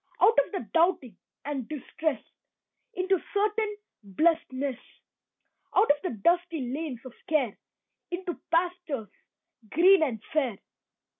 Out 0.19 0.35
of 0.43 0.51
the 0.51 0.67
doubting 0.73 1.15
and 1.45 1.69
distress 1.69 2.23
Into 2.95 3.21
certain 3.35 3.77
blessedness. 4.01 4.79
Out 5.75 5.91
of 5.91 6.01
the 6.01 6.09
dusty 6.23 6.73
lanes 6.73 7.01
of 7.05 7.13
care 7.29 7.55
Into 8.09 8.33
pastures 8.51 9.09
green 9.69 10.01
and 10.01 10.19
fair. 10.33 10.57